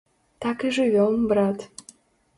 Так 0.45 0.65
і 0.69 0.71
жывём, 0.79 1.13
брат. 1.35 1.59